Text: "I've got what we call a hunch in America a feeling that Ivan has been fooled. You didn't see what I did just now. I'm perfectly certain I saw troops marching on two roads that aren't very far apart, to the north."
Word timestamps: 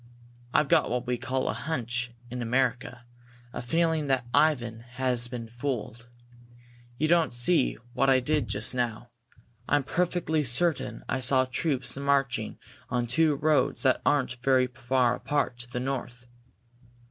"I've 0.51 0.67
got 0.67 0.89
what 0.89 1.05
we 1.05 1.15
call 1.19 1.47
a 1.47 1.53
hunch 1.53 2.11
in 2.31 2.41
America 2.41 3.05
a 3.53 3.61
feeling 3.61 4.07
that 4.07 4.25
Ivan 4.33 4.79
has 4.93 5.27
been 5.27 5.47
fooled. 5.47 6.09
You 6.97 7.07
didn't 7.07 7.35
see 7.35 7.75
what 7.93 8.09
I 8.09 8.19
did 8.19 8.47
just 8.47 8.73
now. 8.73 9.11
I'm 9.69 9.83
perfectly 9.83 10.43
certain 10.43 11.03
I 11.07 11.19
saw 11.19 11.45
troops 11.45 11.95
marching 11.97 12.57
on 12.89 13.05
two 13.05 13.35
roads 13.35 13.83
that 13.83 14.01
aren't 14.03 14.37
very 14.41 14.65
far 14.65 15.13
apart, 15.13 15.59
to 15.59 15.69
the 15.69 15.79
north." 15.79 16.25